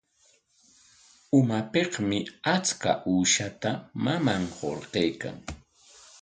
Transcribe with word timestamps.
Umanpikmi 1.39 2.19
achka 2.55 2.91
usata 3.17 3.71
maman 4.05 4.43
hurquykan. 4.57 5.37